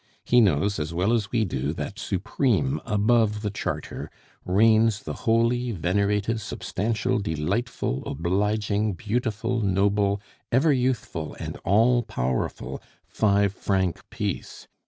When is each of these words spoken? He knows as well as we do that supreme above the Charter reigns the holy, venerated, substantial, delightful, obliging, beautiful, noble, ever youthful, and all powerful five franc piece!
He 0.23 0.41
knows 0.41 0.79
as 0.79 0.95
well 0.95 1.13
as 1.13 1.29
we 1.31 1.45
do 1.45 1.73
that 1.73 1.99
supreme 1.99 2.81
above 2.87 3.43
the 3.43 3.51
Charter 3.51 4.09
reigns 4.43 5.03
the 5.03 5.13
holy, 5.13 5.71
venerated, 5.73 6.41
substantial, 6.41 7.19
delightful, 7.19 8.01
obliging, 8.07 8.93
beautiful, 8.93 9.59
noble, 9.59 10.19
ever 10.51 10.73
youthful, 10.73 11.35
and 11.39 11.55
all 11.57 12.01
powerful 12.01 12.81
five 13.05 13.53
franc 13.53 14.03
piece! 14.09 14.67